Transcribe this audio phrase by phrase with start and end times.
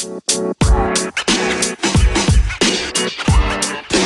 [0.00, 0.30] Thank
[3.94, 3.99] you.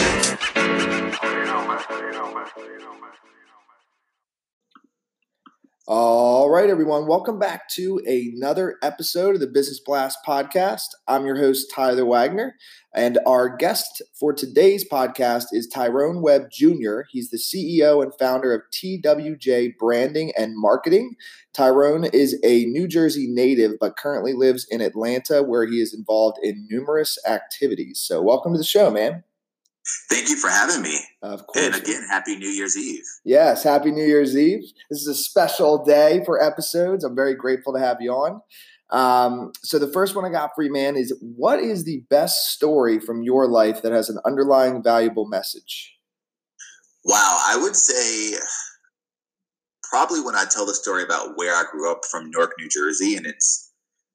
[5.86, 7.06] All right, everyone.
[7.06, 10.86] Welcome back to another episode of the Business Blast podcast.
[11.06, 12.56] I'm your host, Tyler Wagner,
[12.94, 17.00] and our guest for today's podcast is Tyrone Webb Jr.
[17.10, 21.16] He's the CEO and founder of TWJ Branding and Marketing.
[21.52, 26.38] Tyrone is a New Jersey native, but currently lives in Atlanta, where he is involved
[26.42, 28.00] in numerous activities.
[28.00, 29.22] So, welcome to the show, man.
[30.08, 30.98] Thank you for having me.
[31.22, 31.66] Of course.
[31.66, 33.04] And again, happy New Year's Eve.
[33.24, 34.62] Yes, happy New Year's Eve.
[34.90, 37.04] This is a special day for episodes.
[37.04, 38.40] I'm very grateful to have you on.
[38.90, 42.52] Um, so the first one I got for you, man, is what is the best
[42.52, 45.94] story from your life that has an underlying valuable message?
[47.04, 48.38] Wow, I would say
[49.82, 53.16] probably when I tell the story about where I grew up from Newark, New Jersey,
[53.16, 53.70] and it's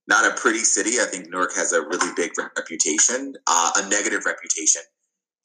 [0.08, 1.00] not a pretty city.
[1.00, 4.82] I think Newark has a really big reputation, uh, a negative reputation.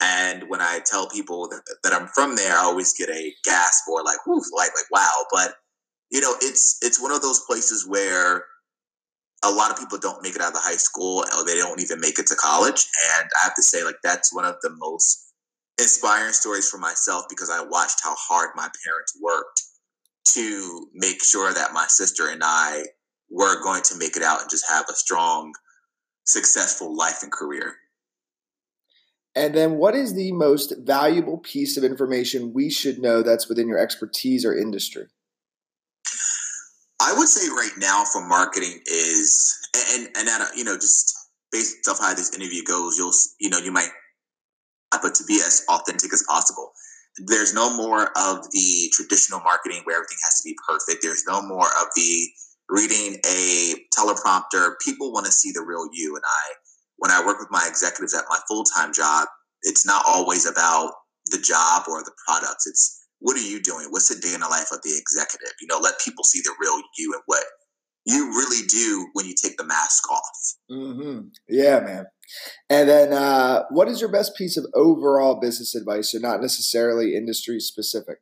[0.05, 3.87] And when I tell people that, that, I'm from there, I always get a gasp
[3.89, 5.25] or like, whoo, like, like, wow.
[5.31, 5.55] But
[6.11, 8.43] you know, it's it's one of those places where
[9.43, 11.99] a lot of people don't make it out of high school or they don't even
[11.99, 12.87] make it to college.
[13.17, 15.33] And I have to say, like, that's one of the most
[15.79, 19.61] inspiring stories for myself because I watched how hard my parents worked
[20.33, 22.83] to make sure that my sister and I
[23.29, 25.53] were going to make it out and just have a strong,
[26.25, 27.75] successful life and career.
[29.35, 33.67] And then, what is the most valuable piece of information we should know that's within
[33.67, 35.07] your expertise or industry?
[37.01, 41.13] I would say right now for marketing is, and and that you know just
[41.51, 43.89] based off how this interview goes, you'll you know you might,
[44.91, 46.71] but to be as authentic as possible.
[47.27, 51.01] There's no more of the traditional marketing where everything has to be perfect.
[51.01, 52.27] There's no more of the
[52.69, 54.73] reading a teleprompter.
[54.83, 56.53] People want to see the real you, and I
[56.97, 59.27] when I work with my executives at my full time job,
[59.63, 60.93] it's not always about
[61.27, 62.67] the job or the products.
[62.67, 63.87] It's what are you doing?
[63.89, 65.53] What's the day in the life of the executive?
[65.59, 67.43] You know, let people see the real you and what
[68.05, 70.55] you really do when you take the mask off.
[70.71, 71.27] Mm-hmm.
[71.49, 72.05] Yeah, man.
[72.69, 77.15] And then, uh, what is your best piece of overall business advice, or not necessarily
[77.15, 78.17] industry specific?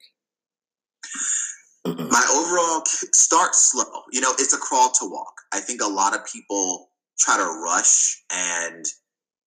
[1.85, 4.03] My overall start slow.
[4.11, 5.33] You know, it's a crawl to walk.
[5.51, 6.89] I think a lot of people
[7.19, 8.85] try to rush and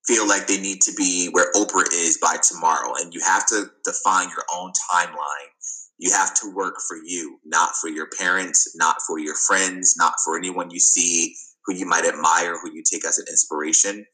[0.07, 2.93] feel like they need to be where Oprah is by tomorrow.
[2.99, 5.51] And you have to define your own timeline.
[5.99, 10.15] You have to work for you, not for your parents, not for your friends, not
[10.25, 11.35] for anyone you see
[11.65, 14.05] who you might admire, who you take as an inspiration.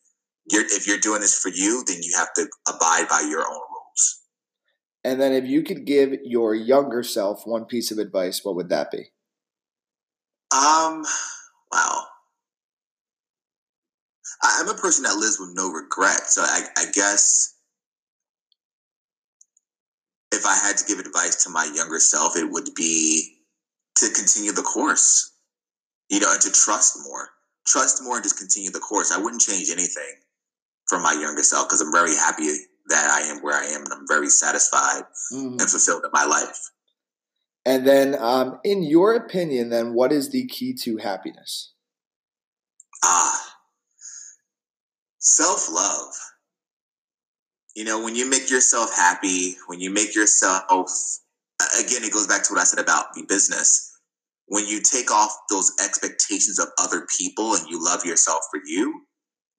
[0.51, 3.61] You're, if you're doing this for you, then you have to abide by your own
[3.61, 4.21] rules.
[5.05, 8.69] And then, if you could give your younger self one piece of advice, what would
[8.69, 9.07] that be?
[10.53, 11.05] Um,
[11.73, 12.05] wow.
[14.42, 16.28] I'm a person that lives with no regret.
[16.28, 17.54] So I, I guess
[20.32, 23.38] if I had to give advice to my younger self, it would be
[23.97, 25.32] to continue the course,
[26.08, 27.28] you know, and to trust more.
[27.66, 29.12] Trust more and just continue the course.
[29.12, 30.14] I wouldn't change anything
[30.88, 32.48] for my younger self because I'm very happy
[32.88, 35.60] that I am where I am and I'm very satisfied mm-hmm.
[35.60, 36.59] and fulfilled in my life.
[37.64, 41.72] And then, um, in your opinion, then, what is the key to happiness?
[43.04, 43.52] Ah,
[45.22, 46.12] self love.
[47.75, 50.65] You know, when you make yourself happy, when you make yourself,
[51.81, 53.91] again, it goes back to what I said about the business.
[54.47, 59.03] When you take off those expectations of other people and you love yourself for you,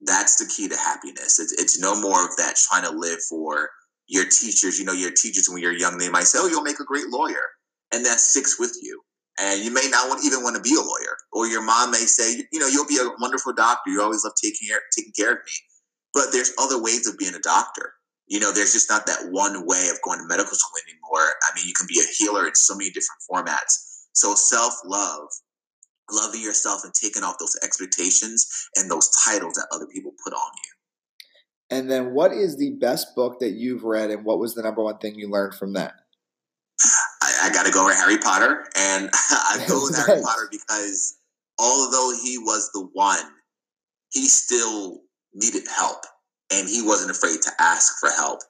[0.02, 1.40] that's the key to happiness.
[1.40, 3.70] It's, it's no more of that trying to live for
[4.06, 4.78] your teachers.
[4.78, 7.08] You know, your teachers, when you're young, they might say, Oh, you'll make a great
[7.08, 7.48] lawyer.
[7.92, 9.02] And that sticks with you
[9.38, 11.16] and you may not want, even want to be a lawyer.
[11.32, 13.90] Or your mom may say, you know, you'll be a wonderful doctor.
[13.90, 15.52] You always love taking care, taking care of me.
[16.12, 17.94] But there's other ways of being a doctor.
[18.26, 21.28] You know, there's just not that one way of going to medical school anymore.
[21.42, 24.06] I mean, you can be a healer in so many different formats.
[24.12, 25.28] So self love,
[26.10, 28.46] loving yourself and taking off those expectations
[28.76, 31.76] and those titles that other people put on you.
[31.76, 34.82] And then, what is the best book that you've read, and what was the number
[34.82, 35.94] one thing you learned from that?
[37.44, 41.16] I, got to go with Harry Potter, and I go with Harry Potter because
[41.58, 43.24] although he was the one,
[44.12, 45.00] he still
[45.34, 46.04] needed help,
[46.52, 48.40] and he wasn't afraid to ask for help.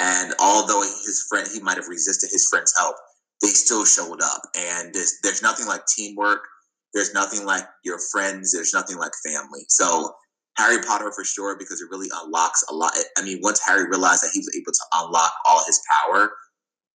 [0.00, 2.96] And although his friend, he might have resisted his friend's help,
[3.42, 4.42] they still showed up.
[4.56, 6.40] And there's, there's nothing like teamwork.
[6.92, 8.52] There's nothing like your friends.
[8.52, 9.64] There's nothing like family.
[9.68, 10.14] So
[10.56, 12.92] Harry Potter for sure because it really unlocks a lot.
[13.18, 16.32] I mean, once Harry realized that he was able to unlock all his power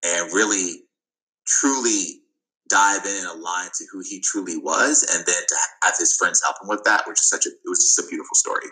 [0.06, 0.84] and really
[1.50, 2.22] truly
[2.70, 6.42] dive in and align to who he truly was, and then to have his friends
[6.44, 8.68] help him with that, which is such a it was just a beautiful story.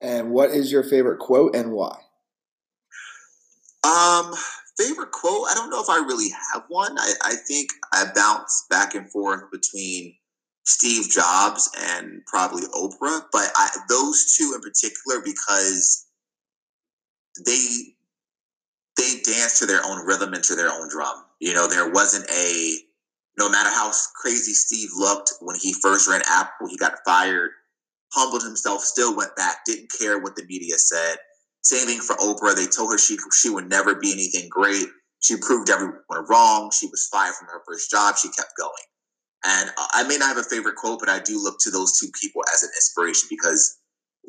[0.00, 1.98] And what is your favorite quote and why?
[3.82, 4.34] Um,
[4.78, 5.48] favorite quote?
[5.50, 6.98] I don't know if I really have one.
[6.98, 10.14] I, I think I bounce back and forth between
[10.64, 16.06] Steve Jobs and probably Oprah, but I, those two in particular because
[17.44, 17.95] they
[18.96, 21.24] they dance to their own rhythm and to their own drum.
[21.40, 22.78] You know, there wasn't a
[23.38, 27.50] no matter how crazy Steve looked when he first ran Apple, he got fired,
[28.12, 31.18] humbled himself, still went back, didn't care what the media said.
[31.62, 32.54] Same thing for Oprah.
[32.54, 34.86] They told her she she would never be anything great.
[35.20, 36.70] She proved everyone wrong.
[36.72, 38.16] She was fired from her first job.
[38.16, 38.72] She kept going.
[39.44, 42.08] And I may not have a favorite quote, but I do look to those two
[42.20, 43.78] people as an inspiration because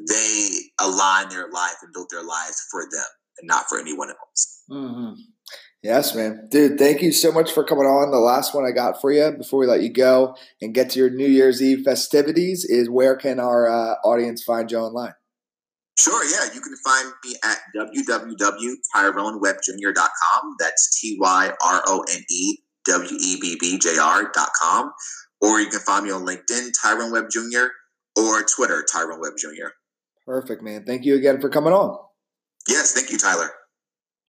[0.07, 0.49] they
[0.79, 3.05] align their life and built their lives for them
[3.39, 4.56] and not for anyone else.
[4.69, 5.13] Mm-hmm.
[5.83, 6.47] Yes, man.
[6.49, 8.11] Dude, thank you so much for coming on.
[8.11, 10.99] The last one I got for you before we let you go and get to
[10.99, 15.13] your New Year's Eve festivities is where can our uh, audience find you online?
[15.97, 16.53] Sure, yeah.
[16.53, 20.55] You can find me at www.tyronewebbjr.com.
[20.59, 24.91] That's T Y R O N E W E B B J R.com.
[25.41, 27.67] Or you can find me on LinkedIn, Tyrone Webb Jr.,
[28.17, 29.69] or Twitter, Tyrone Webb Jr.
[30.25, 30.83] Perfect, man.
[30.85, 31.97] Thank you again for coming on.
[32.67, 33.51] Yes, thank you, Tyler.